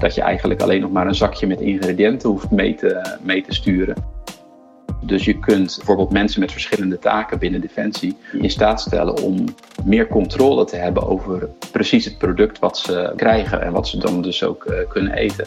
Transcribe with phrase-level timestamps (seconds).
[0.00, 3.54] dat je eigenlijk alleen nog maar een zakje met ingrediënten hoeft mee te, mee te
[3.54, 3.94] sturen.
[5.02, 9.44] Dus je kunt bijvoorbeeld mensen met verschillende taken binnen Defensie in staat stellen om
[9.84, 14.22] meer controle te hebben over precies het product wat ze krijgen en wat ze dan
[14.22, 15.46] dus ook uh, kunnen eten.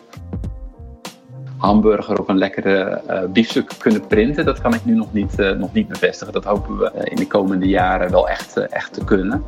[1.58, 5.52] Hamburger of een lekkere uh, biefstuk kunnen printen, dat kan ik nu nog niet, uh,
[5.52, 6.34] nog niet bevestigen.
[6.34, 9.44] Dat hopen we in de komende jaren wel echt, echt te kunnen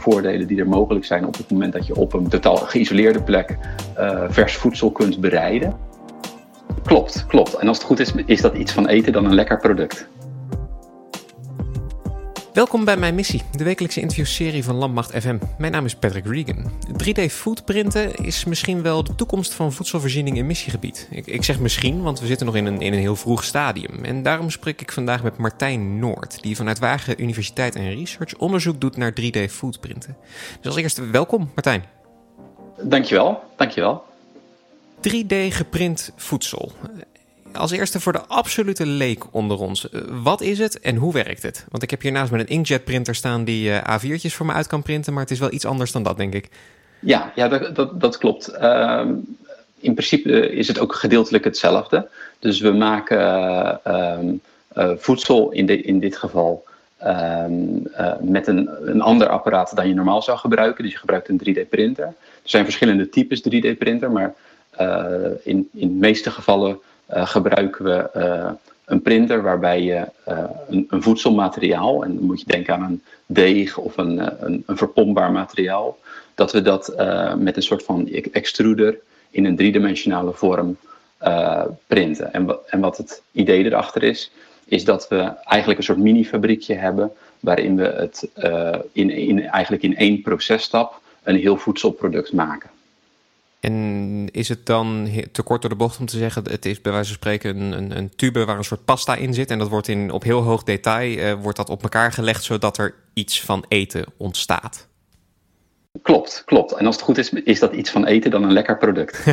[0.00, 3.58] voordelen die er mogelijk zijn op het moment dat je op een totaal geïsoleerde plek
[3.98, 5.76] uh, vers voedsel kunt bereiden.
[6.84, 7.54] Klopt, klopt.
[7.54, 10.08] En als het goed is, is dat iets van eten dan een lekker product.
[12.52, 15.38] Welkom bij mijn missie, de wekelijkse interviewserie van Landmacht FM.
[15.58, 16.70] Mijn naam is Patrick Regan.
[17.04, 21.08] 3D foodprinten is misschien wel de toekomst van voedselvoorziening in missiegebied.
[21.10, 24.04] Ik, ik, zeg misschien, want we zitten nog in een, in een heel vroeg stadium.
[24.04, 28.80] En daarom spreek ik vandaag met Martijn Noord, die vanuit Wagen Universiteit en Research onderzoek
[28.80, 30.16] doet naar 3D foodprinten.
[30.56, 31.84] Dus als eerste welkom, Martijn.
[32.82, 34.04] Dankjewel, dankjewel.
[35.08, 36.72] 3D geprint voedsel.
[37.52, 39.88] Als eerste voor de absolute leek onder ons.
[40.08, 41.66] Wat is het en hoe werkt het?
[41.70, 44.52] Want ik heb hier naast me een inkjet printer staan die uh, A4'tjes voor me
[44.52, 46.48] uit kan printen, maar het is wel iets anders dan dat, denk ik.
[46.98, 48.52] Ja, ja dat, dat, klopt.
[48.60, 49.06] Uh,
[49.78, 52.08] in principe is het ook gedeeltelijk hetzelfde.
[52.38, 53.18] Dus we maken
[53.86, 54.18] uh,
[54.76, 56.64] uh, voedsel in, de, in dit geval
[58.20, 60.82] met een, een ander apparaat dan je normaal zou gebruiken.
[60.84, 62.04] Dus je gebruikt een 3D-printer.
[62.04, 64.34] Er zijn verschillende types 3D-printer, maar
[65.42, 66.78] in, in de meeste gevallen
[67.10, 68.50] gebruiken we uh,
[68.84, 73.02] een printer waarbij je uh, een, een, voedselmateriaal, en dan moet je denken aan een
[73.26, 75.98] deeg of een, een, een verpompbaar materiaal,
[76.34, 76.94] dat we dat
[77.38, 78.98] met een soort van extruder
[79.30, 80.76] in een driedimensionale vorm
[81.86, 82.32] printen.
[82.32, 84.30] En, en, wat het idee erachter is,
[84.64, 88.28] is dat we eigenlijk een soort mini-fabriekje hebben waarin we het
[88.92, 92.70] in, in, eigenlijk in één processtap een heel voedselproduct maken.
[93.60, 96.92] En is het dan te kort door de bocht om te zeggen, het is bij
[96.92, 99.68] wijze van spreken een, een, een tube waar een soort pasta in zit en dat
[99.68, 103.40] wordt in, op heel hoog detail uh, wordt dat op elkaar gelegd zodat er iets
[103.40, 104.88] van eten ontstaat?
[106.02, 106.72] Klopt, klopt.
[106.72, 109.24] En als het goed is, is dat iets van eten dan een lekker product.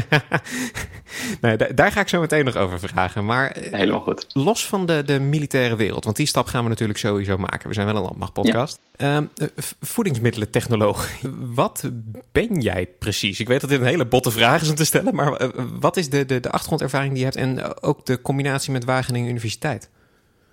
[1.41, 3.25] nee, daar ga ik zo meteen nog over vragen.
[3.25, 4.25] Maar eh, Helemaal goed.
[4.33, 7.67] los van de, de militaire wereld, want die stap gaan we natuurlijk sowieso maken.
[7.67, 8.79] We zijn wel een landmachtpodcast.
[8.95, 9.17] Ja.
[9.17, 9.29] Um,
[9.79, 11.07] voedingsmiddelentechnoloog.
[11.61, 11.89] Wat
[12.31, 13.39] ben jij precies?
[13.39, 15.97] Ik weet dat dit een hele botte vraag is om te stellen, maar uh, wat
[15.97, 19.89] is de, de, de achtergrondervaring die je hebt en ook de combinatie met Wageningen Universiteit?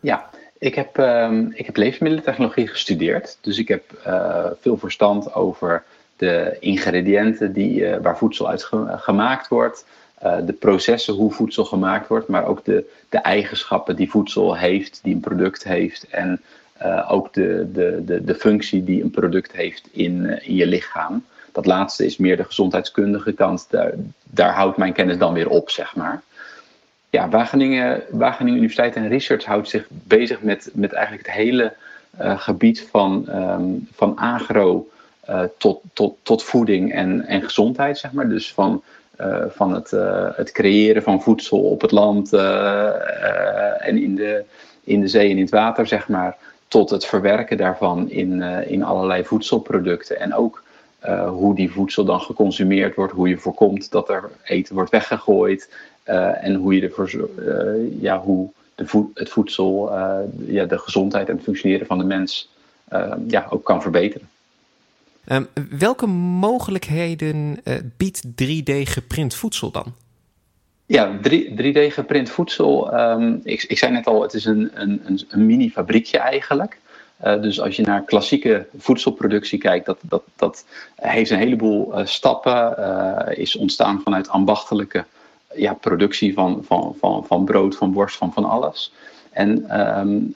[0.00, 3.38] Ja, ik heb, um, ik heb levensmiddelentechnologie gestudeerd.
[3.40, 5.84] Dus ik heb uh, veel verstand over
[6.16, 9.84] de ingrediënten die, uh, waar voedsel uit gemaakt wordt,
[10.24, 15.00] uh, de processen hoe voedsel gemaakt wordt, maar ook de, de eigenschappen die voedsel heeft,
[15.02, 16.40] die een product heeft en
[16.82, 21.24] uh, ook de, de, de, de functie die een product heeft in, in je lichaam.
[21.52, 23.68] Dat laatste is meer de gezondheidskundige kant.
[24.24, 26.22] Daar, houdt mijn kennis dan weer op, zeg maar.
[27.10, 31.72] Ja, Wageningen, Wageningen Universiteit en Research houdt zich bezig met, met eigenlijk het hele
[32.16, 34.88] gebied van, um, van agro
[35.58, 38.28] tot, tot, tot voeding en, en gezondheid, zeg maar.
[38.28, 38.82] Dus van,
[39.20, 44.44] uh, van het, uh, het creëren van voedsel op het land en in de,
[44.84, 46.36] in de zee en in het water, zeg maar,
[46.68, 50.20] tot het verwerken daarvan in, in allerlei voedselproducten.
[50.20, 50.62] En ook
[51.28, 55.74] hoe die voedsel dan geconsumeerd wordt, hoe je voorkomt dat er eten wordt weggegooid
[56.40, 57.30] en hoe je ervoor,
[58.00, 59.92] ja, hoe de voed, het voedsel,
[60.46, 62.50] ja, de gezondheid en het functioneren van de mens
[63.26, 64.28] ja, ook kan verbeteren.
[65.28, 65.48] Um,
[65.78, 69.94] welke mogelijkheden uh, biedt 3D geprint voedsel dan?
[70.86, 73.00] Ja, 3, d geprint voedsel.
[73.00, 76.78] Um, ik, ik zei net al, het is een, een, een mini-fabriekje eigenlijk.
[77.24, 80.64] Uh, dus als je naar klassieke voedselproductie kijkt, dat, dat, dat
[80.94, 83.36] heeft een heleboel uh, stappen.
[83.36, 85.04] Is ontstaan vanuit ambachtelijke
[85.54, 88.92] ja, productie van, van, van, van brood, van worst, van van alles.
[89.30, 90.34] En, um,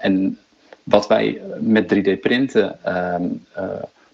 [0.00, 0.38] en
[0.82, 3.24] wat wij met 3D-printen ehm,
[3.58, 3.64] uh,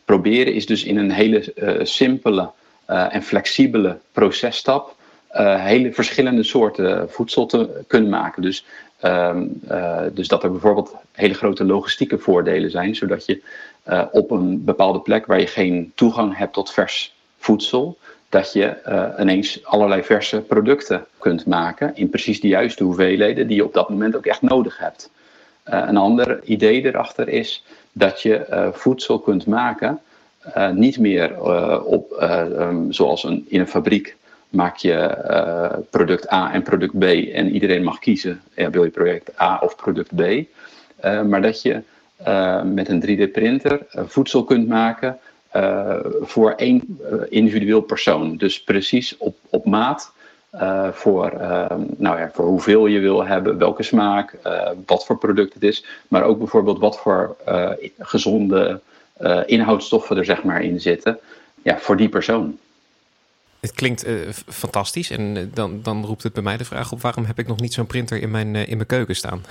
[0.04, 2.51] proberen is dus in een hele uh, simpele
[2.86, 4.95] en flexibele processtap
[5.39, 8.42] hele verschillende soorten voedsel te kunnen maken.
[8.42, 8.65] Dus,
[9.03, 9.60] um,
[10.13, 13.42] dus dat er bijvoorbeeld hele grote logistieke voordelen zijn, zodat je
[14.12, 17.98] op een bepaalde plek waar je geen toegang hebt tot vers voedsel,
[18.28, 18.77] dat je
[19.21, 23.89] ineens allerlei verse producten kunt maken in precies de juiste hoeveelheden die je op dat
[23.89, 25.10] moment ook echt nodig hebt.
[25.71, 30.01] Uh, een ander idee erachter is dat je uh, voedsel kunt maken,
[30.57, 31.42] uh, niet meer
[31.84, 34.16] op, um, zoals in een fabriek
[34.48, 35.18] maak je
[35.91, 39.77] product A en product B en iedereen mag kiezen, ja, wil je product A of
[39.77, 40.22] product B,
[41.03, 41.83] maar dat je
[42.65, 45.19] met een 3D-printer voedsel kunt maken
[46.21, 48.36] voor één individueel persoon.
[48.36, 50.12] Dus precies op, op maat
[50.92, 54.36] voor, ehm, nou ja, voor hoeveel je wil hebben, welke smaak,
[54.86, 55.84] wat voor product het is.
[56.08, 57.36] Maar ook bijvoorbeeld wat voor
[57.98, 58.80] gezonde
[59.47, 61.18] inhoudstoffen er zeg maar in zitten.
[61.62, 62.58] Ja, voor die persoon.
[63.60, 64.06] Het klinkt
[64.48, 67.60] fantastisch en dan, dan roept het bij mij de vraag op: waarom heb ik nog
[67.60, 69.44] niet zo'n printer in mijn, in mijn keuken staan?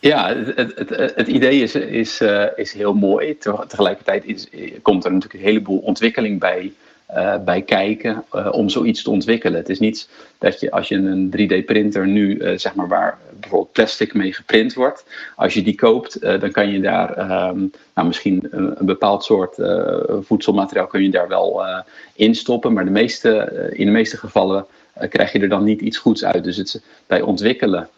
[0.00, 2.22] Ja, het, het, het idee is, is,
[2.56, 3.38] is heel mooi.
[3.68, 4.48] Tegelijkertijd is,
[4.82, 6.72] komt er natuurlijk een heleboel ontwikkeling bij
[7.10, 9.58] uh, bij kijken uh, om zoiets te ontwikkelen.
[9.58, 10.08] Het is niet
[10.38, 14.74] dat je als je een 3D-printer nu, uh, zeg maar waar bijvoorbeeld plastic mee geprint
[14.74, 15.04] wordt,
[15.36, 17.18] als je die koopt, dan kan je daar
[17.48, 19.56] um, nou, misschien een, bepaald soort
[20.20, 21.64] voedselmateriaal kun je daar wel
[22.14, 24.66] in stoppen, maar de meeste, in de meeste gevallen
[25.08, 26.44] krijg je er dan niet iets goeds uit.
[26.44, 27.88] Dus het, bij ontwikkelen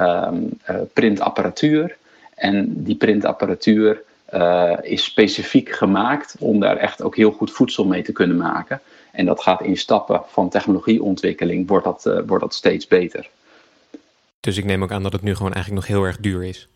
[0.00, 0.58] um,
[0.92, 1.96] printapparatuur
[2.34, 4.02] en die printapparatuur
[4.34, 8.80] uh, is specifiek gemaakt om daar echt ook heel goed voedsel mee te kunnen maken.
[9.12, 13.28] En dat gaat in stappen van technologieontwikkeling, wordt dat, uh, wordt dat steeds beter.
[14.40, 16.68] Dus ik neem ook aan dat het nu gewoon eigenlijk nog heel erg duur is.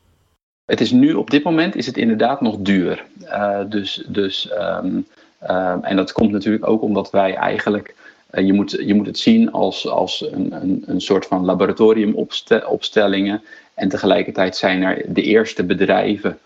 [0.65, 3.05] Het is nu, op dit moment is het inderdaad nog duur.
[3.23, 5.07] Uh, dus, dus, um,
[5.51, 7.95] um, en dat komt natuurlijk ook omdat wij eigenlijk
[8.33, 13.43] je, moet, je moet het zien als, als een, een, een soort van laboratoriumopstellingen.
[13.75, 16.39] En tegelijkertijd zijn er de eerste bedrijven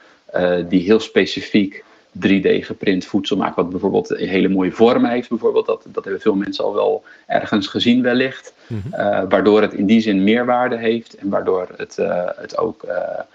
[0.69, 1.85] die heel specifiek
[2.19, 3.63] 3D geprint voedsel maken.
[3.63, 5.29] Wat bijvoorbeeld een hele mooie vorm heeft.
[5.29, 5.67] Bijvoorbeeld.
[5.67, 8.55] Dat, dat hebben veel mensen al wel ergens gezien wellicht.
[8.67, 9.29] Mm -hmm.
[9.29, 11.15] waardoor het in die zin meerwaarde heeft.
[11.15, 12.87] En waardoor het, uh, het ook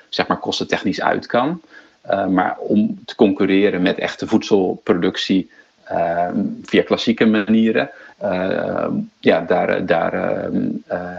[0.09, 1.61] zeg maar kostentechnisch uit kan.
[2.29, 5.49] maar om te concurreren met echte voedselproductie
[6.63, 7.89] via klassieke manieren.
[9.19, 10.43] ja, daar, daar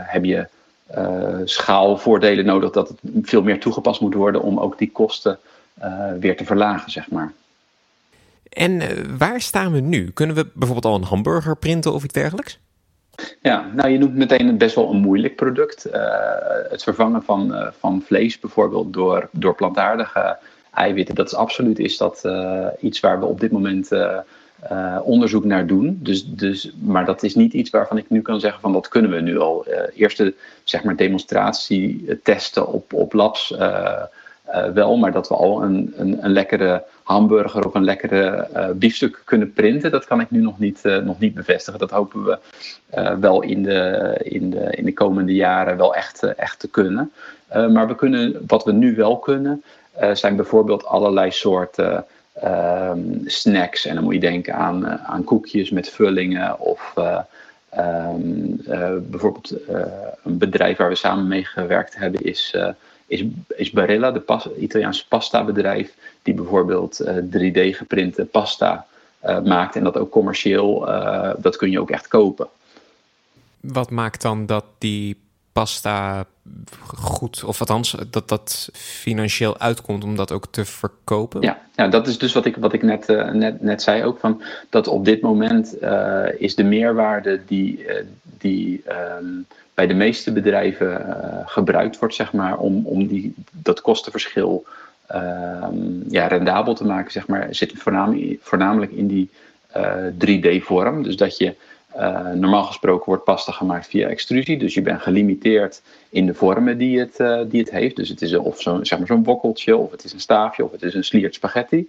[0.06, 0.46] heb je
[1.44, 2.70] schaalvoordelen nodig.
[2.70, 5.38] Dat het veel meer toegepast moet worden om ook die kosten
[6.20, 7.32] weer te verlagen, zeg maar.
[8.50, 8.86] En uh,
[9.18, 10.10] waar staan we nu?
[10.10, 12.58] Kunnen we bijvoorbeeld al een hamburger printen of iets dergelijks?
[13.42, 15.86] Ja, nou je noemt meteen best wel een moeilijk product.
[15.86, 15.92] Uh,
[16.68, 20.38] het vervangen van, van vlees bijvoorbeeld door, door plantaardige
[20.74, 22.28] eiwitten, dat is absoluut is dat,
[22.80, 23.88] iets waar we op dit moment
[25.02, 25.98] onderzoek naar doen.
[26.02, 29.10] Dus, dus, maar dat is niet iets waarvan ik nu kan zeggen van dat kunnen
[29.10, 29.66] we nu al.
[29.94, 30.34] eerste
[30.64, 33.54] zeg maar, demonstratie testen op, op labs
[34.54, 38.70] uh, wel, maar dat we al een, een, een, lekkere hamburger of een lekkere uh,
[38.70, 41.80] biefstuk kunnen printen, dat kan ik nu nog niet, uh, nog niet bevestigen.
[41.80, 42.38] Dat hopen we
[43.20, 47.12] wel in de, in, de, in de komende jaren wel echt, echt te kunnen.
[47.48, 49.62] maar we kunnen, wat we nu wel kunnen,
[50.12, 53.86] zijn bijvoorbeeld allerlei soorten ehm, snacks.
[53.86, 56.94] En dan moet je denken aan, aan koekjes met vullingen of
[57.78, 58.60] um,
[59.10, 59.54] bijvoorbeeld
[60.24, 62.54] een bedrijf waar we samen mee gewerkt hebben is
[63.10, 63.24] is,
[63.56, 68.86] is Barilla, de pas, Italiaanse pasta bedrijf, die bijvoorbeeld 3D eh, geprinte pasta
[69.24, 72.48] uh, maakt en dat ook commercieel, uh, dat kun je ook echt kopen.
[73.60, 75.16] Wat maakt dan dat die
[75.60, 76.24] pasta
[76.94, 81.40] goed, of althans dat dat financieel uitkomt om dat ook te verkopen?
[81.42, 84.18] Ja, ja dat is dus wat ik, wat ik net, uh, net, net zei ook,
[84.18, 88.82] van dat op dit moment uh, is de meerwaarde die, uh, die
[89.18, 91.16] um, bij de meeste bedrijven
[91.46, 94.64] gebruikt wordt, zeg maar, om, om die, dat kostenverschil
[95.12, 95.66] uh,
[96.08, 99.30] ja, rendabel te maken, zeg maar, zit voornamelijk, voornamelijk in die
[99.76, 99.94] uh,
[100.26, 101.02] 3D-vorm.
[101.02, 101.54] Dus dat je
[101.96, 106.78] uh, normaal gesproken wordt pasta gemaakt via extrusie, dus je bent gelimiteerd in de vormen
[106.78, 107.96] die het, uh, die het heeft.
[107.96, 110.70] Dus het is of zo'n zeg maar zo'n wokkeltje, of het is een staafje, of
[110.72, 111.88] het is een sliert spaghetti.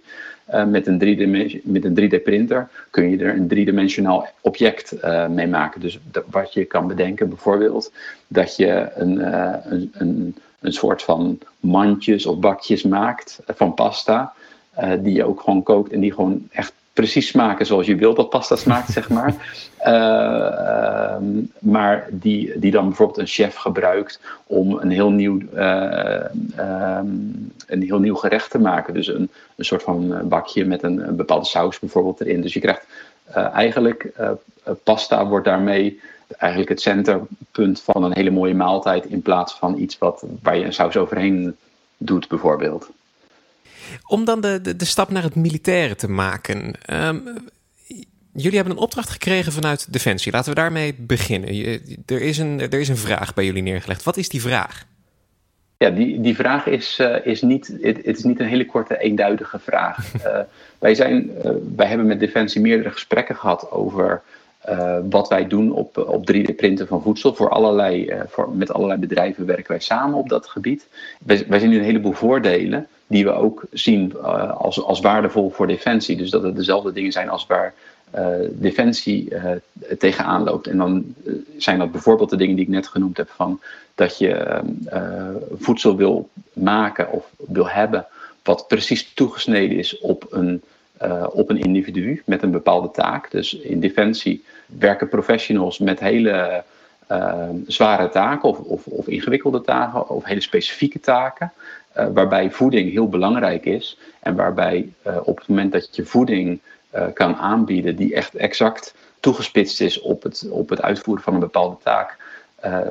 [0.54, 4.94] Uh, met een 3D-printer kun je er een driedimensionaal object
[5.28, 5.80] mee maken.
[5.80, 5.98] Dus
[6.30, 7.92] wat je kan bedenken bijvoorbeeld,
[8.26, 9.34] dat je een,
[9.72, 14.32] een, een, een soort van mandjes of bakjes maakt van pasta,
[14.98, 18.30] die je ook gewoon kookt en die gewoon echt precies smaken zoals je wilt dat
[18.30, 19.34] pasta smaakt, zeg maar.
[19.86, 21.16] Uh,
[21.74, 26.24] maar die, die dan bijvoorbeeld een chef gebruikt om een heel nieuw, uh,
[26.58, 28.94] um, een heel nieuw gerecht te maken.
[28.94, 32.40] Dus een, een soort van bakje met een, een bepaalde saus bijvoorbeeld erin.
[32.40, 32.86] Dus je krijgt
[33.36, 34.12] uh, eigenlijk,
[34.82, 36.00] pasta wordt daarmee
[36.38, 40.64] eigenlijk het centerpunt van een hele mooie maaltijd in plaats van iets wat, waar je
[40.64, 41.56] een saus overheen
[41.96, 42.90] doet bijvoorbeeld.
[44.06, 46.74] Om dan de, de, de stap naar het militaire te maken.
[46.90, 47.22] Um,
[48.32, 50.32] jullie hebben een opdracht gekregen vanuit Defensie.
[50.32, 51.54] Laten we daarmee beginnen.
[51.54, 54.02] Je, er, is een, er is een vraag bij jullie neergelegd.
[54.02, 54.86] Wat is die vraag?
[55.76, 58.98] Ja, die, die vraag is, uh, is, niet, het, het, is niet een hele korte,
[58.98, 60.14] eenduidige vraag.
[60.14, 60.38] uh,
[60.78, 64.22] wij, zijn, uh, wij hebben met Defensie meerdere gesprekken gehad over
[65.10, 67.34] wat wij doen op, op 3D-printen van voedsel.
[67.34, 70.86] Voor allerlei, voor, met allerlei bedrijven werken wij samen op dat gebied.
[71.24, 75.66] Wij, wij zien nu een heleboel voordelen die we ook zien als, als waardevol voor
[75.66, 76.16] defensie.
[76.16, 77.74] Dus dat het dezelfde dingen zijn als waar
[78.50, 79.32] defensie
[79.98, 80.66] tegenaan loopt.
[80.66, 81.14] En dan
[81.56, 83.60] zijn dat bijvoorbeeld de dingen die ik net genoemd heb van
[83.94, 84.60] dat je
[85.58, 88.06] voedsel wil maken of wil hebben
[88.42, 90.62] wat precies toegesneden is op een,
[91.04, 93.30] uh, op een individu met een bepaalde taak.
[93.30, 96.64] Dus in defensie werken professionals met hele
[97.10, 101.52] uh, zware taken of, of, of, ingewikkelde taken of hele specifieke taken.
[101.96, 104.92] Uh, waarbij voeding heel belangrijk is en waarbij
[105.22, 106.60] op het moment dat je voeding
[107.14, 111.76] kan aanbieden die echt exact toegespitst is op het, op het uitvoeren van een bepaalde
[111.82, 112.16] taak,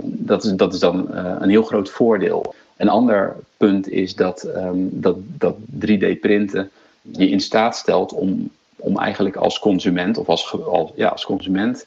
[0.03, 2.55] dat, is, dat is dan een heel groot voordeel.
[2.77, 8.99] Een ander punt is dat, um, dat, dat 3D-printen je in staat stelt om, om
[8.99, 11.85] eigenlijk als consument of als, als, ja, als consument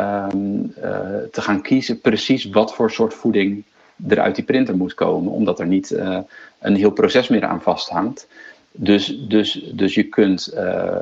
[0.00, 0.90] um, uh,
[1.30, 3.64] te gaan kiezen precies wat voor soort voeding
[4.08, 6.18] er uit die printer moet komen, omdat er niet uh,
[6.58, 8.28] een heel proces meer aan vasthangt.
[8.74, 10.96] Dus, dus, dus je kunt uh,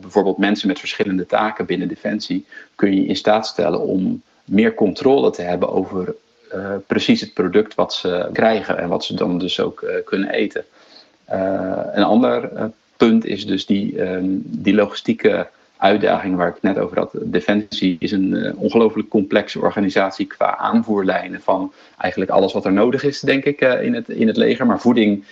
[0.00, 5.30] bijvoorbeeld mensen met verschillende taken binnen Defensie kun je in staat stellen om meer controle
[5.30, 6.14] te hebben over
[6.54, 10.64] uh, precies het product wat ze krijgen en wat ze dan dus ook kunnen eten.
[11.32, 12.50] Uh, een ander
[12.96, 17.10] punt is dus die, um, die logistieke uitdaging waar ik het net over had.
[17.12, 23.20] Defensie is een ongelooflijk complexe organisatie qua aanvoerlijnen van eigenlijk alles wat er nodig is,
[23.20, 24.66] denk ik, in, het, in het leger.
[24.66, 25.24] Maar voeding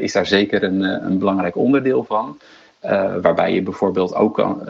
[0.00, 2.38] is daar zeker een, een belangrijk onderdeel van.
[3.22, 4.68] waarbij je bijvoorbeeld ook kan,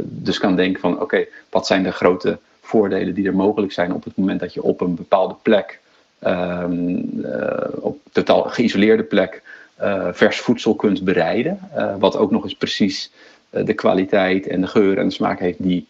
[0.00, 4.04] dus kan denken van oké, wat zijn de grote voordelen die er mogelijk zijn op
[4.04, 5.80] het moment dat je op een bepaalde plek,
[6.26, 6.64] uh,
[7.80, 9.63] op totaal geïsoleerde plek, uh,
[10.12, 11.58] vers voedsel kunt bereiden.
[11.76, 13.10] Uh, wat ook nog eens precies
[13.50, 15.86] de kwaliteit en de geur en de smaak heeft die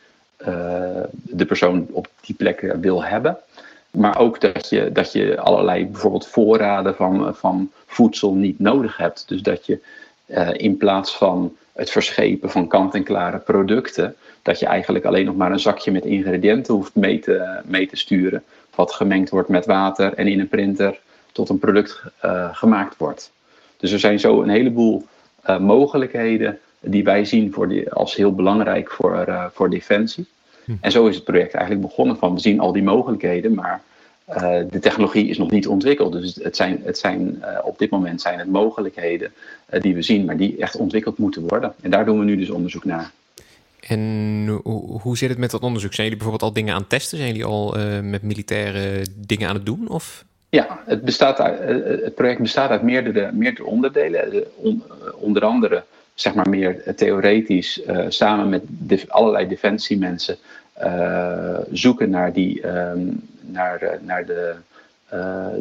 [1.13, 3.39] de persoon op die plek wil hebben.
[3.91, 9.25] Maar ook dat je, dat je allerlei bijvoorbeeld voorraden van, van voedsel niet nodig hebt.
[9.29, 9.79] Dus dat je
[10.57, 15.61] in plaats van het verschepen van kant-en-klare producten, dat je eigenlijk alleen nog maar een
[15.61, 18.43] zakje met ingrediënten hoeft mee te, mee te sturen,
[18.75, 20.99] wat gemengd wordt met water en in een printer
[21.33, 22.03] tot een product
[22.53, 23.33] gemaakt wordt.
[23.77, 25.05] Dus er zijn zo een heleboel
[25.47, 30.27] uh, mogelijkheden die wij zien voor die, als heel belangrijk voor, uh, voor defensie.
[30.65, 30.73] Hm.
[30.81, 33.83] En zo is het project eigenlijk begonnen van we zien al die mogelijkheden, maar
[34.29, 36.13] uh, de technologie is nog niet ontwikkeld.
[36.13, 39.33] Dus het zijn, het zijn, uh, op dit moment zijn het mogelijkheden
[39.81, 41.75] die we zien, maar die echt ontwikkeld moeten worden.
[41.81, 43.11] En daar doen we nu dus onderzoek naar.
[43.81, 45.95] En hoe, hoe zit het met dat onderzoek?
[45.95, 47.19] Zijn jullie bijvoorbeeld al dingen aan het testen?
[47.19, 49.89] Zijn jullie al met militaire dingen aan het doen?
[49.89, 50.25] Of?
[50.55, 54.45] Ja, het, bestaat uit, het project bestaat uit meerdere, onderdelen.
[54.57, 54.83] On,
[55.15, 55.85] onder andere
[56.15, 58.63] zeg maar meer theoretisch, samen met
[59.09, 60.37] allerlei defensiemensen
[61.73, 64.55] zoeken naar, die, um, naar, naar de,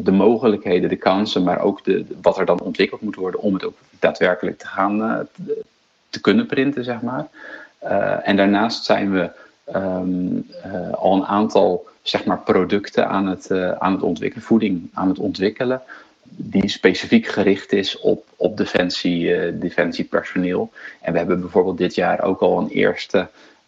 [0.03, 3.63] de mogelijkheden, de kansen, maar ook de, wat er dan ontwikkeld moet worden om het
[3.63, 5.27] ook daadwerkelijk te gaan
[6.09, 7.27] te, kunnen printen, zeg maar.
[8.23, 9.29] en daarnaast zijn we
[9.75, 10.45] um,
[10.91, 15.81] al een aantal zeg maar, producten aan het, aan het ontwikkelen, voeding aan het ontwikkelen,
[16.24, 20.72] die specifiek gericht is op, op defensie, defensiepersoneel.
[21.01, 23.27] En we hebben bijvoorbeeld dit jaar ook al een eerste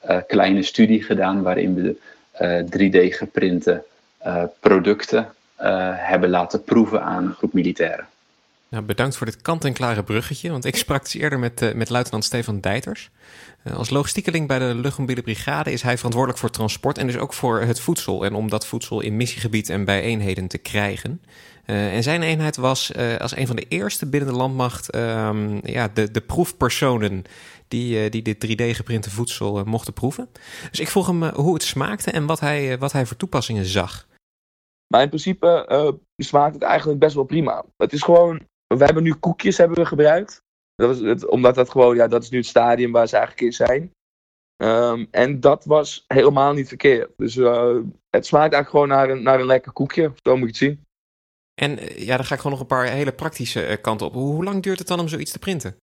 [0.10, 1.96] uh, kleine studie gedaan waarin we
[2.42, 3.84] uh, 3D geprinte
[4.60, 5.28] producten
[5.96, 8.08] hebben laten proeven aan een groep militairen.
[8.76, 12.60] Nou, bedankt voor dit kant-en-klare bruggetje, want ik sprak dus eerder met, met luitenant Stefan
[12.60, 13.10] Deiters.
[13.74, 17.62] als logistiekeling bij de luchtmobiele brigade is hij verantwoordelijk voor transport en dus ook voor
[17.62, 18.26] het voedsel.
[18.26, 21.22] En om dat voedsel in missiegebied en bij eenheden te krijgen.
[21.66, 25.60] Uh, en zijn eenheid was uh, als een van de eerste binnen de landmacht um,
[25.64, 27.24] ja, de, de proefpersonen
[27.68, 30.30] die, uh, die dit 3D-geprinte voedsel mochten proeven.
[30.70, 34.08] Dus ik vroeg hem hoe het smaakte en wat hij, wat hij voor toepassingen zag.
[34.88, 37.66] Maar in principe smaakt het eigenlijk best wel prima.
[37.78, 40.44] Het is gewoon, we hebben nu koekjes hebben we gebruikt.
[40.76, 43.46] Dat was het, omdat dat gewoon, ja, dat is nu het stadium waar ze eigenlijk
[43.46, 43.92] in zijn.
[44.64, 47.12] Um, en dat was helemaal niet verkeerd.
[47.18, 47.36] Dus
[48.10, 50.14] het smaakt eigenlijk gewoon naar een, naar een lekker koekje.
[50.24, 50.86] Zo moet je het zien.
[51.56, 54.14] En eh, ja, dan ga ik gewoon nog een paar hele praktische eh, kanten op.
[54.14, 55.76] Hoe, lang duurt het dan om zoiets te printen?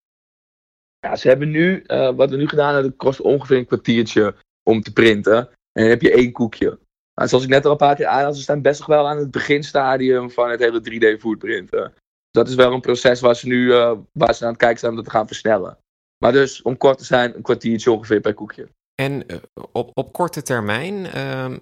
[0.98, 4.82] Ja, ze hebben nu, uh, wat we nu gedaan hebben, kost ongeveer een kwartiertje om
[4.82, 5.36] te printen.
[5.72, 6.78] En dan heb je één koekje.
[7.14, 9.16] Maar zoals ik net al een paar keer aan ze staan best nog wel aan
[9.16, 11.94] het beginstadium van het hele 3D-foodprinten.
[12.32, 14.90] Dat is wel een proces waar ze nu uh, waar ze aan het kijken zijn
[14.90, 15.78] om dat te gaan versnellen.
[16.18, 18.68] Maar dus, om kort te zijn, een kwartiertje ongeveer per koekje.
[18.94, 19.36] En uh,
[19.72, 21.58] op, op korte termijn ehm,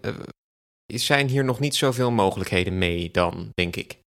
[0.87, 3.99] zijn hier nog niet zoveel mogelijkheden mee dan, denk ik.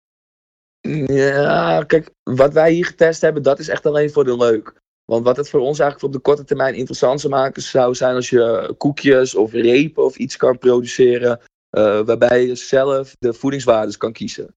[1.06, 4.82] Ja, kijk, wat wij hier getest hebben, dat is echt alleen voor de leuk.
[5.04, 8.14] Want wat het voor ons eigenlijk op de korte termijn interessant zou maken, zou zijn
[8.14, 11.40] als je koekjes of repen of iets kan produceren,
[11.78, 14.54] uh, waarbij je zelf de voedingswaardes kan kiezen.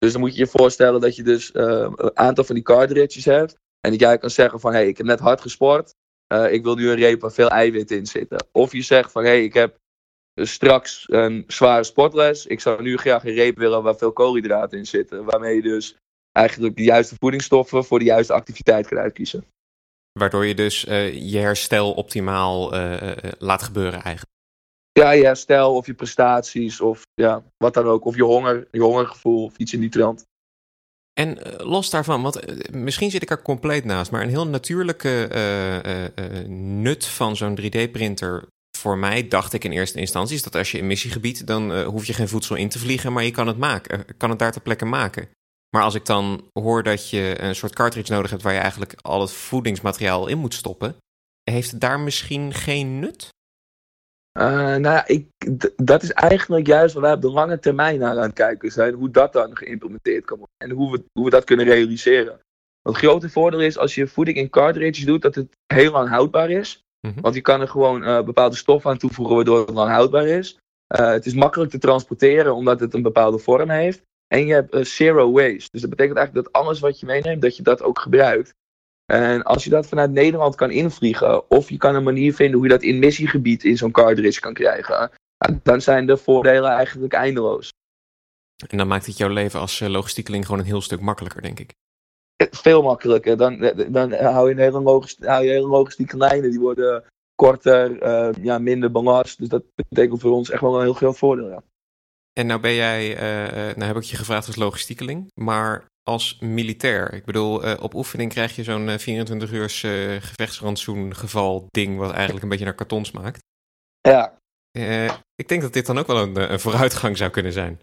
[0.00, 3.24] Dus dan moet je je voorstellen dat je dus uh, een aantal van die cartridges
[3.24, 3.56] hebt.
[3.80, 5.94] En dat jij kan zeggen van, hé, hey, ik heb net hard gesport.
[6.32, 8.46] Uh, ik wil nu een reep waar veel eiwit in zitten.
[8.52, 9.78] Of je zegt van, hé, hey, ik heb
[10.34, 12.46] straks een zware sportles.
[12.46, 15.24] Ik zou nu graag een reep willen waar veel koolhydraten in zitten.
[15.24, 15.96] Waarmee je dus
[16.32, 19.44] eigenlijk de juiste voedingsstoffen voor de juiste activiteit kan uitkiezen.
[20.12, 22.70] Waardoor je dus uh, je herstel optimaal
[23.38, 24.38] laat gebeuren eigenlijk.
[25.00, 28.04] Ja, je herstel of je prestaties of ja, wat dan ook.
[28.04, 30.24] Of je honger, je hongergevoel of iets in die trant.
[31.12, 34.46] En uh, los daarvan, want uh, misschien zit ik er compleet naast, maar een heel
[34.46, 36.48] natuurlijke uh,
[36.82, 38.46] nut van zo'n 3D-printer
[38.78, 42.04] voor mij, dacht ik in eerste instantie, is dat als je in missiegebied, dan hoef
[42.04, 44.60] je geen voedsel in te vliegen, maar je kan het, maken, kan het daar ter
[44.60, 45.28] plekke maken.
[45.70, 48.94] Maar als ik dan hoor dat je een soort cartridge nodig hebt waar je eigenlijk
[49.02, 50.96] al het voedingsmateriaal in moet stoppen,
[51.50, 53.30] heeft het daar misschien geen nut?
[54.38, 55.26] Uh, nou ja, ik,
[55.76, 58.94] dat is eigenlijk juist waar wij op de lange termijn naar aan het kijken zijn.
[58.94, 60.56] Hoe dat dan geïmplementeerd kan worden.
[60.56, 62.40] En hoe we, hoe we dat kunnen realiseren.
[62.82, 66.50] Het grote voordeel is als je voeding in cartridges doet, dat het heel lang houdbaar
[66.50, 66.84] is.
[67.00, 67.22] Mm -hmm.
[67.22, 70.58] Want je kan er gewoon uh, bepaalde stoffen aan toevoegen waardoor het lang houdbaar is.
[71.00, 74.02] Uh, het is makkelijk te transporteren omdat het een bepaalde vorm heeft.
[74.26, 75.68] En je hebt zero waste.
[75.70, 78.54] Dus dat betekent eigenlijk dat alles wat je meeneemt, dat je dat ook gebruikt.
[79.10, 82.66] En als je dat vanuit Nederland kan invliegen, of je kan een manier vinden hoe
[82.66, 85.10] je dat in missiegebied in zo'n cartridge kan krijgen,
[85.62, 87.72] dan zijn de voordelen eigenlijk eindeloos.
[88.68, 91.72] En dan maakt het jouw leven als logistiekeling gewoon een heel stuk makkelijker, denk ik.
[92.50, 93.36] Veel makkelijker.
[93.36, 98.44] Dan, dan hou je een hele, hou je hele logistieke lijnen, die worden korter, uh,
[98.44, 99.38] ja, minder belast.
[99.38, 101.48] Dus dat betekent voor ons echt wel een heel groot voordeel.
[101.48, 101.62] Ja.
[102.32, 107.14] En nou ben jij, uh, nou heb ik je gevraagd als logistiekeling, maar als militair.
[107.14, 111.98] Ik bedoel, uh, op oefening krijg je zo'n uh, 24 uur uh, gevechtsrantsoen geval ding,
[111.98, 113.38] wat eigenlijk een beetje naar karton smaakt.
[114.00, 114.38] Ja.
[115.34, 117.80] ik denk dat dit dan ook wel een, een vooruitgang zou kunnen zijn.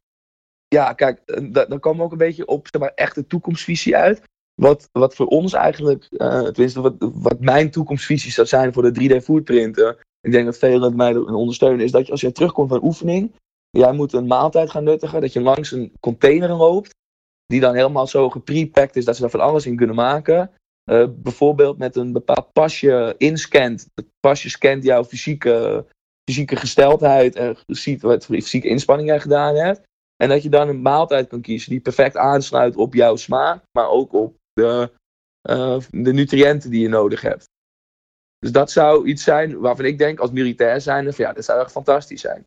[0.67, 1.21] Ja, kijk,
[1.69, 4.21] dan komen we ook een beetje op zeg maar, echte toekomstvisie uit.
[4.61, 9.97] Wat, wat voor ons eigenlijk, tenminste wat, wat mijn toekomstvisie zou zijn voor de 3D-foodprinten.
[10.21, 13.31] Ik denk dat velen mij ondersteunen, is dat je als je terugkomt van oefening,
[13.69, 16.95] jij moet een maaltijd gaan nuttigen, dat je langs een container loopt
[17.47, 20.51] die dan helemaal zo geprepacked is dat ze daar van alles in kunnen maken.
[20.91, 23.87] Uh, bijvoorbeeld met een bepaald pasje inscant.
[23.95, 25.85] Het pasje scant jouw fysieke,
[26.29, 29.81] fysieke gesteldheid en ziet wat voor fysieke inspanning je gedaan hebt.
[30.15, 33.89] En dat je dan een maaltijd kan kiezen die perfect aansluit op jouw smaak, maar
[33.89, 34.91] ook op de,
[35.49, 37.45] uh, de nutriënten die je nodig hebt.
[38.39, 41.71] Dus dat zou iets zijn waarvan ik denk als militair zijn, ja, dat zou echt
[41.71, 42.45] fantastisch zijn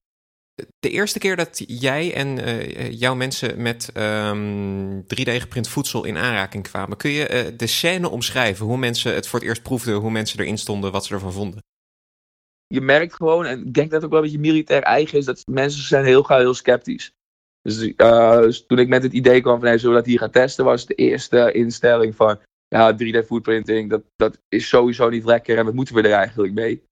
[0.78, 6.62] de eerste keer dat jij en uh, jouw mensen met um, 3D-geprint voedsel in aanraking
[6.62, 8.66] kwamen, kun je uh, de scène omschrijven?
[8.66, 11.62] Hoe mensen het voor het eerst proefden, hoe mensen erin stonden, wat ze ervan vonden?
[12.66, 15.24] Je merkt gewoon, en ik denk dat het ook wel een beetje militair eigen is,
[15.24, 17.12] dat mensen zijn heel gauw heel sceptisch.
[17.62, 20.18] Dus, uh, dus toen ik met het idee kwam van hey, zullen we dat hier
[20.18, 25.24] gaan testen, was de eerste instelling van ja, 3D foodprinting, dat, dat is sowieso niet
[25.24, 26.82] lekker en wat moeten we er eigenlijk mee?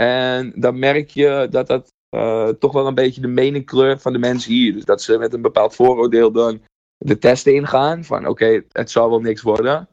[0.00, 4.18] En dan merk je dat dat uh, toch wel een beetje de meningkleur van de
[4.18, 4.72] mensen hier.
[4.72, 6.60] Dus dat ze met een bepaald vooroordeel dan
[6.96, 8.04] de testen ingaan.
[8.04, 9.88] Van oké, het zal wel niks worden.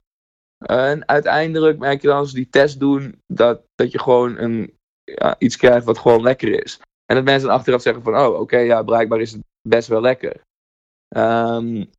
[0.65, 4.77] En uiteindelijk merk je dan als ze die test doen, dat, dat je gewoon een,
[5.03, 6.79] ja, iets krijgt wat gewoon lekker is.
[7.05, 10.41] En dat mensen achteraf zeggen van, oh oké, ja, blijkbaar is het best wel lekker.
[11.17, 11.89] Um,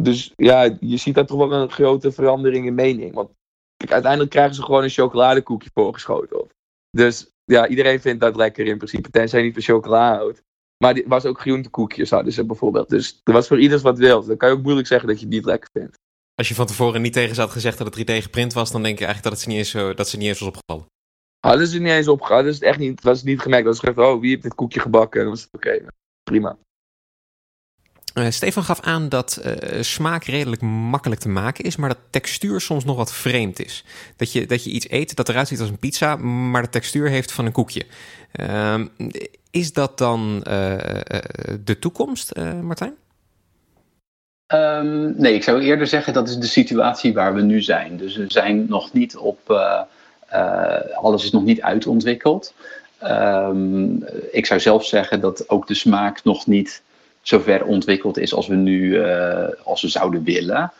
[0.00, 3.14] dus ja, je ziet daar toch wel een grote verandering in mening.
[3.14, 3.30] Want
[3.88, 6.48] uiteindelijk krijgen ze gewoon een chocoladekoekje voorgeschoten.
[6.90, 10.42] Dus ja, iedereen vindt dat lekker in principe, tenzij je niet van chocola houdt.
[10.84, 12.88] Maar het was ook groentekoekjes hadden ze bijvoorbeeld.
[12.88, 14.24] Dus er was voor ieders wat wil.
[14.24, 15.98] Dan kan je ook moeilijk zeggen dat je het niet lekker vindt.
[16.34, 18.82] Als je van tevoren niet tegen ze had gezegd dat het 3D geprint was, dan
[18.82, 20.86] denk je eigenlijk dat het ze niet eens, zo, dat ze niet eens was opgevallen.
[21.46, 22.44] Hadden ze niet eens opgevallen.
[22.44, 23.64] Dat is echt niet, was niet gemerkt.
[23.64, 25.20] Dat ze gezegd, oh, wie heeft dit koekje gebakken?
[25.20, 25.86] En dan was het oké, okay,
[26.22, 26.58] prima.
[28.14, 32.60] Uh, Stefan gaf aan dat uh, smaak redelijk makkelijk te maken is, maar dat textuur
[32.60, 33.84] soms nog wat vreemd is.
[34.16, 37.08] Dat je, dat je iets eet dat eruit ziet als een pizza, maar de textuur
[37.08, 37.86] heeft van een koekje.
[38.40, 38.80] Uh,
[39.50, 40.42] is dat dan uh,
[41.64, 42.94] de toekomst, Martijn?
[44.54, 47.96] Um, nee, ik zou eerder zeggen dat is de situatie waar we nu zijn.
[47.96, 49.60] Dus we zijn nog niet op.
[50.94, 52.54] alles is nog niet uitontwikkeld.
[53.02, 56.82] Um, ik zou zelf zeggen dat ook de smaak nog niet
[57.30, 60.72] zover ontwikkeld is als we nu uh, als we zouden willen.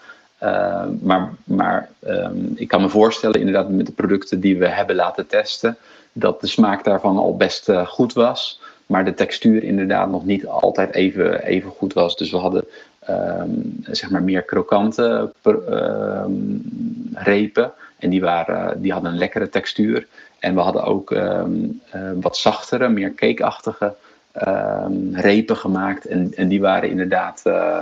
[0.42, 4.96] Uh, maar maar um, ik kan me voorstellen, inderdaad, met de producten die we hebben
[4.96, 5.76] laten testen,
[6.12, 8.60] dat de smaak daarvan al best uh, goed was.
[8.86, 12.16] Maar de textuur inderdaad nog niet altijd even, even goed was.
[12.16, 12.64] Dus we hadden
[13.08, 16.62] um, zeg maar meer krokante um,
[17.14, 17.72] repen.
[17.98, 20.06] En die, waren, die hadden een lekkere textuur.
[20.38, 21.14] En we hadden ook
[22.20, 23.94] wat zachtere, meer cakeachtige
[24.48, 26.06] um, repen gemaakt.
[26.06, 27.80] En, en die waren inderdaad uh,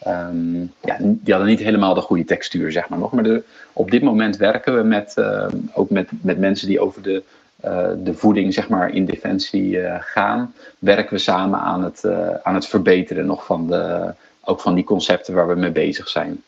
[0.00, 3.12] ehm, ja, die hadden niet helemaal de goede textuur, zeg maar nog.
[3.12, 7.02] Maar de, op dit moment werken we met, ehm, ook met, met mensen die over
[7.02, 7.22] de,
[7.64, 10.54] uh, de voeding zeg maar, in defensie uh, gaan.
[10.78, 12.04] Werken we samen aan het,
[12.42, 16.42] aan het verbeteren nog van, de, ook van die concepten waar we mee bezig zijn.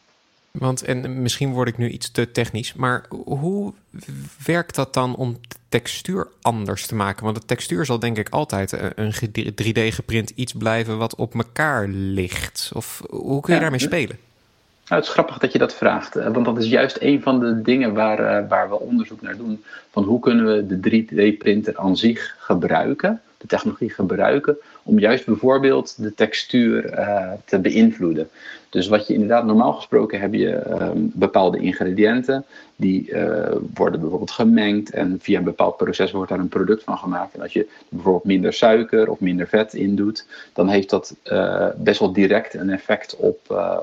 [0.53, 3.73] Want, en misschien word ik nu iets te technisch, maar hoe
[4.47, 7.25] werkt dat dan om de textuur anders te maken?
[7.25, 9.15] Want de textuur zal denk ik altijd een
[9.63, 12.71] 3D geprint iets blijven wat op elkaar ligt.
[12.75, 14.19] Of hoe kun je ja, daarmee spelen?
[14.89, 17.63] Nou, het is grappig dat je dat vraagt, want dat is juist een van de
[17.63, 19.65] dingen waar, waar we onderzoek naar doen.
[19.91, 26.03] Van hoe kunnen we de 3D-printer aan zich gebruiken, de technologie gebruiken, om juist bijvoorbeeld
[26.03, 28.29] de textuur uh, te beïnvloeden.
[28.69, 32.45] Dus wat je inderdaad, normaal gesproken heb je um, bepaalde ingrediënten,
[32.77, 36.99] die uh, worden bijvoorbeeld gemengd en via een bepaald proces wordt daar een product van
[36.99, 37.35] gemaakt.
[37.35, 41.69] En als je bijvoorbeeld minder suiker of minder vet in doet, dan heeft dat uh,
[41.77, 43.39] best wel direct een effect op,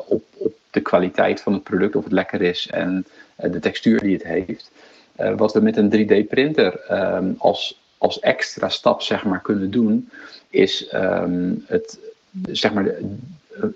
[0.07, 4.13] op, op de kwaliteit van het product, of het lekker is en de textuur die
[4.13, 4.71] het heeft.
[5.35, 10.09] wat we met een 3D-printer um, als, als extra stap zeg maar, kunnen doen,
[10.49, 11.99] is um, het,
[12.51, 12.95] zeg maar,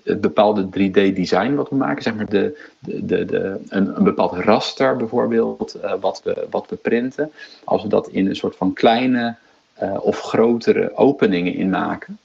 [0.04, 4.32] het bepaalde 3D-design wat we maken, zeg maar de, de, de, de een, een bepaald
[4.32, 7.32] raster bijvoorbeeld, uh, wat, we, wat we printen.
[7.64, 9.36] Als we dat in een soort van kleine
[9.82, 12.18] uh, of grotere openingen inmaken.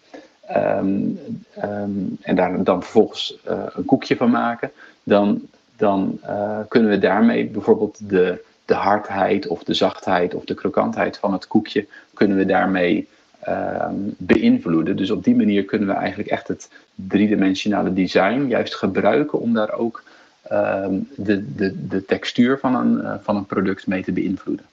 [0.55, 1.19] Um,
[1.63, 4.71] um, en daar dan vervolgens uh, een koekje van maken,
[5.03, 5.41] dan,
[5.75, 6.19] dan
[6.67, 11.47] kunnen we daarmee bijvoorbeeld de, de hardheid of de zachtheid of de krokantheid van het
[11.47, 13.07] koekje, kunnen we daarmee
[13.47, 14.95] um, beïnvloeden.
[14.95, 19.71] Dus op die manier kunnen we eigenlijk echt het driedimensionale design juist gebruiken om daar
[19.71, 20.03] ook
[20.51, 24.65] um, de, de, de textuur van een, uh, van een product mee te beïnvloeden.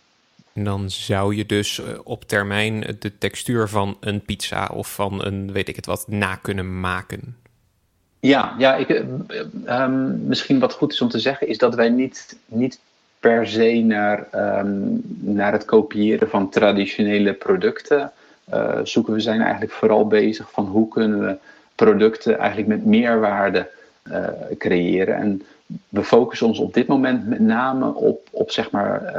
[0.53, 5.25] En dan zou je dus uh, op termijn de textuur van een pizza of van
[5.25, 7.37] een weet ik het wat na kunnen maken.
[8.21, 8.89] Ja, ja ik,
[9.67, 12.81] um, misschien wat goed is om te zeggen is dat wij niet, niet
[13.27, 14.29] per se naar,
[14.61, 18.13] um, naar het kopiëren van traditionele producten
[18.53, 19.13] uh, zoeken.
[19.13, 21.37] We zijn eigenlijk vooral bezig van hoe kunnen we
[21.75, 23.69] producten eigenlijk met meerwaarde
[24.05, 25.17] uh, creëren.
[25.17, 25.43] En
[25.89, 29.15] we focussen ons op dit moment met name op, op zeg maar,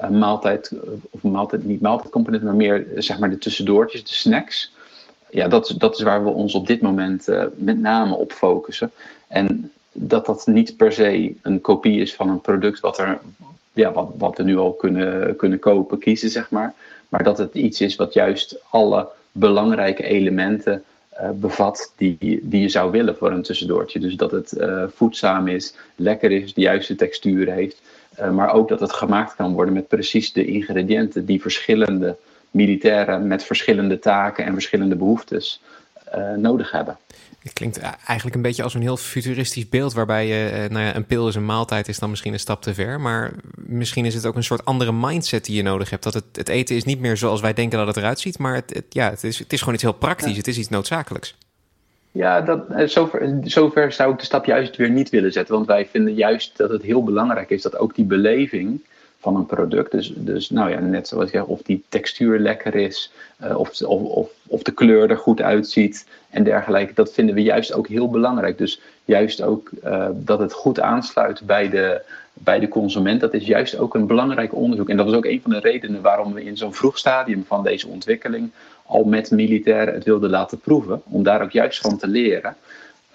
[0.00, 0.72] uh, maaltijd,
[1.10, 4.72] of maaltijd, niet maaltijdcomponenten, maar meer zeg maar de tussendoortjes, de snacks.
[5.30, 8.90] Ja, dat, dat is waar we ons op dit moment met name op focussen.
[9.28, 13.18] En dat dat niet per se een kopie is van een product wat, er,
[13.72, 16.74] ja, wat, wat we nu al kunnen, kunnen kopen, kiezen, zeg maar.
[17.08, 20.82] Maar dat het iets is wat juist alle belangrijke elementen
[21.20, 24.00] uh, bevat die, die je zou willen voor een tussendoortje.
[24.00, 27.82] Dus dat het uh, voedzaam is, lekker is, de juiste textuur heeft.
[28.20, 32.16] Uh, maar ook dat het gemaakt kan worden met precies de ingrediënten die verschillende
[32.50, 35.62] militairen met verschillende taken en verschillende behoeftes
[36.36, 36.96] nodig hebben.
[37.44, 40.96] Het klinkt eigenlijk een beetje als een heel futuristisch beeld, waarbij je, eh, nou ja,
[40.96, 43.00] een pil is een maaltijd, is dan misschien een stap te ver.
[43.00, 46.02] Maar misschien is het ook een soort andere mindset die je nodig hebt.
[46.02, 48.54] Dat het, het eten is niet meer zoals wij denken dat het eruit ziet, maar
[48.54, 50.30] het, het ja, het, is, het is gewoon iets heel praktisch.
[50.30, 50.36] Ja.
[50.36, 51.36] Het is iets noodzakelijks.
[52.10, 55.54] Ja, dat, eh, zover, zover zou ik de stap juist weer niet willen zetten.
[55.54, 58.80] Want wij vinden juist dat het heel belangrijk is dat ook die beleving
[59.24, 59.90] van een product.
[59.90, 63.82] Dus, dus nou ja, net zoals ik zeg, of die textuur lekker is, uh, of,
[63.82, 66.94] of, of, de kleur er goed uitziet en dergelijke.
[66.94, 68.58] Dat vinden we juist ook heel belangrijk.
[68.58, 73.46] Dus juist ook uh, dat het goed aansluit bij de, bij de consument, dat is
[73.46, 74.88] juist ook een belangrijk onderzoek.
[74.88, 77.62] En dat is ook een van de redenen waarom we in zo'n vroeg stadium van
[77.62, 78.50] deze ontwikkeling
[78.86, 82.56] al met militairen het wilden laten proeven, om daar ook juist van te leren.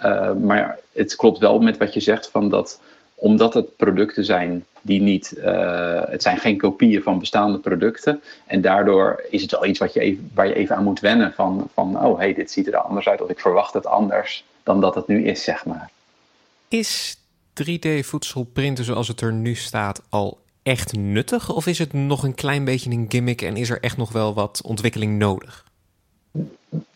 [0.04, 2.80] Uh, maar het klopt wel met wat je zegt van dat
[3.20, 8.22] omdat het producten zijn die niet, uh, het zijn geen kopieën van bestaande producten.
[8.46, 11.34] En daardoor is het wel iets wat je even, waar je even aan moet wennen
[11.34, 14.82] van, van oh hey, dit ziet er anders uit of ik verwacht het anders dan
[14.82, 15.90] dat het nu is, zeg maar.
[16.68, 17.18] Is
[17.64, 21.54] 3D voedselprinten zoals het er nu staat al echt nuttig?
[21.54, 24.34] Of is het nog een klein beetje een gimmick en is er echt nog wel
[24.34, 25.66] wat ontwikkeling nodig?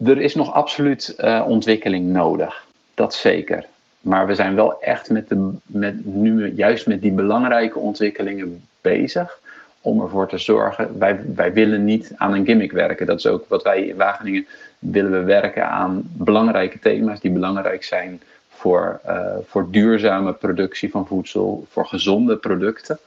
[0.04, 2.68] Er is nog absoluut uh, ontwikkeling nodig.
[2.94, 3.66] Dat zeker.
[4.04, 9.40] Maar we zijn wel echt met de, met, nu juist met die belangrijke ontwikkelingen bezig.
[9.82, 13.06] Om ervoor te zorgen, wij, wij willen niet aan een gimmick werken.
[13.06, 14.48] Dat is ook wat wij in Wageningen
[14.80, 21.08] willen we werken aan belangrijke thema's die belangrijk zijn voor, uh, voor duurzame productie van
[21.08, 23.00] voedsel, voor gezonde producten.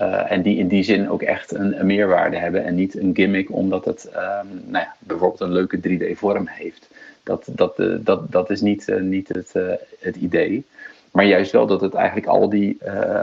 [0.00, 3.10] Uh, en die in die zin ook echt een, een, meerwaarde hebben en niet een
[3.14, 6.88] gimmick omdat het um, nou ja, bijvoorbeeld een leuke 3D-vorm heeft.
[7.22, 10.64] Dat, dat, uh, dat, dat is niet, uh, niet het, uh, het idee.
[11.10, 12.78] Maar juist wel dat het eigenlijk al die,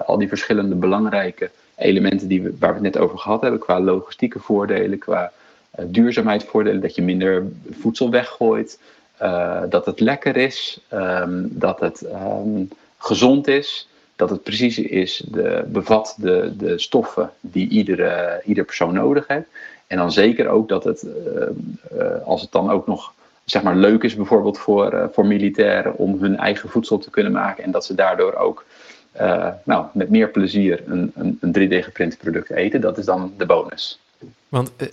[0.05, 3.79] al die verschillende belangrijke elementen die we, waar we het net over gehad hebben, qua
[3.79, 5.31] logistieke voordelen, qua
[5.81, 8.79] duurzaamheidsvoordelen, dat je minder voedsel weggooit,
[9.69, 12.63] dat het lekker is, ehm, dat het ehm,
[12.97, 18.93] gezond is, dat het precies is, de, bevat de, de stoffen die iedere, ieder persoon
[18.93, 19.47] nodig heeft.
[19.87, 21.05] En dan zeker ook dat het,
[22.23, 23.13] als het dan ook nog
[23.49, 27.63] zeg maar, leuk is bijvoorbeeld voor, voor militairen om hun eigen voedsel te kunnen maken
[27.63, 28.65] en dat ze daardoor ook
[29.21, 32.81] uh, nou, met meer plezier een, een, een 3D-geprint product eten.
[32.81, 33.99] Dat is dan de bonus.
[34.49, 34.87] Want uh,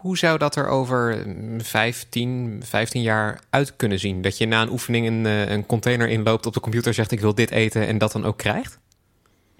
[0.00, 1.24] hoe zou dat er over
[1.58, 4.22] 15, 15 jaar uit kunnen zien?
[4.22, 7.34] Dat je na een oefening een, een container inloopt, op de computer zegt ik wil
[7.34, 8.79] dit eten en dat dan ook krijgt?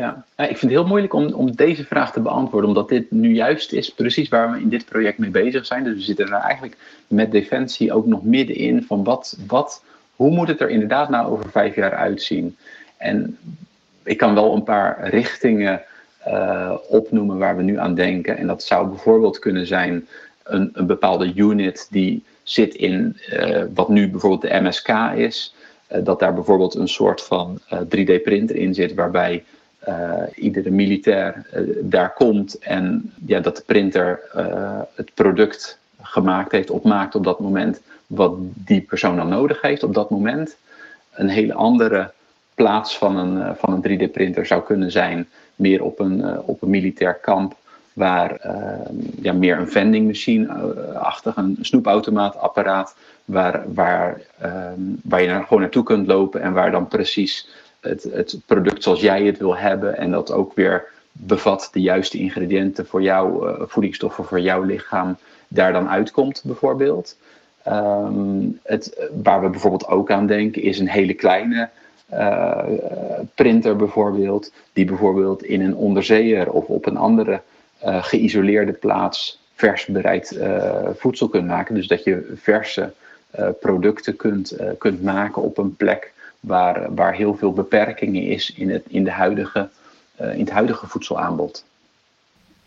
[0.01, 3.35] Ja, ik vind het heel moeilijk om, om deze vraag te beantwoorden, omdat dit nu
[3.35, 5.85] juist is precies waar we in dit project mee bezig zijn.
[5.85, 9.83] Dus we zitten er eigenlijk met Defensie ook nog middenin van wat, wat,
[10.17, 12.57] hoe moet het er inderdaad nou over vijf jaar uitzien?
[12.97, 13.39] En
[14.03, 15.83] ik kan wel een paar richtingen
[16.27, 18.37] uh, opnoemen waar we nu aan denken.
[18.37, 20.09] En dat zou bijvoorbeeld kunnen zijn
[20.43, 25.55] een, een bepaalde unit die zit in uh, wat nu bijvoorbeeld de MSK is.
[25.93, 29.45] Uh, dat daar bijvoorbeeld een soort van 3D-printer in zit waarbij
[30.35, 31.47] iedere militair
[31.83, 34.21] daar komt en ja, dat de printer
[34.95, 39.95] het product gemaakt heeft, opmaakt op dat moment wat die persoon dan nodig heeft op
[39.95, 40.57] dat moment.
[41.13, 42.13] Een hele andere
[42.55, 46.63] plaats van een, eh, van een 3D-printer zou kunnen zijn meer op een, eh, op
[46.63, 47.59] een militair kamp
[47.93, 48.41] waar
[49.23, 54.21] ja, meer een vending machine-achtig, een snoepautomaatapparaat, waar, waar,
[55.03, 57.49] waar je naar, gewoon naartoe kunt lopen en waar dan precies
[57.81, 62.19] het, het product zoals jij het wil hebben en dat ook weer bevat de juiste
[62.19, 65.17] ingrediënten voor jouw uh, voedingsstoffen voor jouw lichaam
[65.49, 67.17] daar dan uitkomt bijvoorbeeld.
[67.63, 71.69] Ehm, het, waar we bijvoorbeeld ook aan denken is een hele kleine
[72.13, 72.65] uh,
[73.35, 77.41] printer bijvoorbeeld, die bijvoorbeeld in een onderzeeër of op een andere
[77.85, 80.39] uh, geïsoleerde plaats vers bereid
[80.97, 81.75] voedsel kunt maken.
[81.75, 82.93] Dus dat je verse
[83.61, 88.85] producten kunt, kunt maken op een plek waar, waar heel veel beperkingen is in het,
[88.89, 89.69] in de huidige,
[90.17, 91.65] in het huidige voedselaanbod.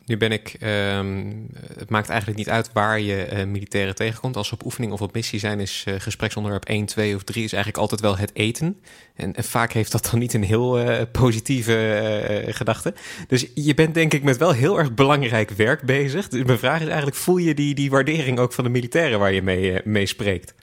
[0.05, 4.37] Nu ben ik, um, het maakt eigenlijk niet uit waar je uh, militairen tegenkomt.
[4.37, 7.43] Als ze op oefening of op missie zijn, is uh, gespreksonderwerp 1, 2 of 3
[7.43, 8.81] is eigenlijk altijd wel het eten.
[9.15, 12.93] En, vaak heeft dat dan niet een heel uh, positieve gedachte.
[13.27, 16.27] Dus je bent denk ik met wel heel erg belangrijk werk bezig.
[16.27, 19.33] Dus mijn vraag is eigenlijk, voel je die, die waardering ook van de militairen waar
[19.33, 20.53] je mee, mee spreekt?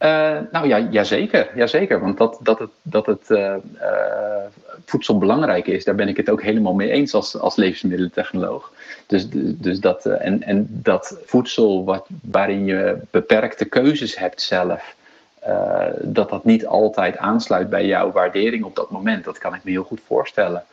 [0.00, 2.00] Uh, nou ja, jazeker, jazeker.
[2.00, 4.44] Want dat, dat het, dat het uh, uh,
[4.84, 8.72] voedsel belangrijk is, daar ben ik het ook helemaal mee eens als, als levensmiddelentechnoloog.
[9.06, 14.94] Dus, dus dat, en, en dat voedsel wat, waarin je beperkte keuzes hebt zelf,
[16.00, 19.24] dat dat niet altijd aansluit bij jouw waardering op dat moment.
[19.24, 20.64] Dat kan ik me heel goed voorstellen.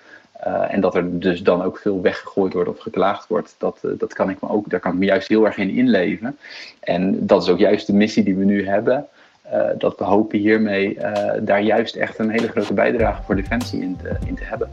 [0.47, 3.91] Uh, en dat er dus dan ook veel weggegooid wordt of geklaagd wordt, dat, uh,
[3.97, 6.37] dat kan ik me ook, daar kan ik me juist heel erg in inleven.
[6.79, 9.07] En dat is ook juist de missie die we nu hebben.
[9.53, 10.97] Uh, dat we hopen hiermee
[11.41, 14.69] daar juist echt een hele grote bijdrage voor Defensie in te, in te hebben.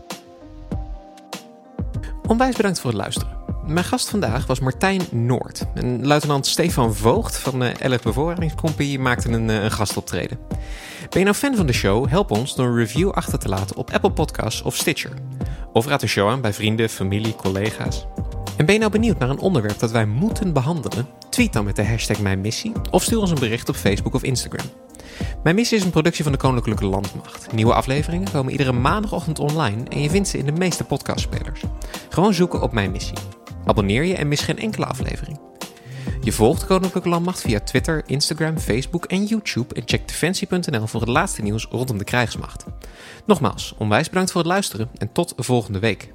[2.26, 3.38] Onwijs bedankt voor het luisteren.
[3.66, 5.66] Mijn gast vandaag was Martijn Noord.
[5.74, 10.38] En luitenant Stefan Voogd van de LF Bevoorradingscompagnie maakte een, een gastoptreden.
[11.10, 12.08] Ben je nou fan van de show?
[12.08, 15.12] Help ons door een review achter te laten op Apple Podcasts of Stitcher.
[15.72, 18.06] Of raad de show aan bij vrienden, familie, collega's.
[18.56, 21.06] En ben je nou benieuwd naar een onderwerp dat wij moeten behandelen?
[21.30, 24.22] Tweet dan met de hashtag Mijn Missie of stuur ons een bericht op Facebook of
[24.22, 24.66] Instagram.
[25.42, 27.52] Mijn Missie is een productie van de Koninklijke Landmacht.
[27.52, 31.62] Nieuwe afleveringen komen iedere maandagochtend online en je vindt ze in de meeste podcastspelers.
[32.08, 33.18] Gewoon zoeken op Mijn Missie.
[33.64, 35.49] Abonneer je en mis geen enkele aflevering.
[36.22, 41.08] Je volgt Koninklijke Landmacht via Twitter, Instagram, Facebook en YouTube en check defensie.nl voor het
[41.08, 42.64] laatste nieuws rondom de krijgsmacht.
[43.26, 46.12] Nogmaals, onwijs bedankt voor het luisteren en tot volgende week.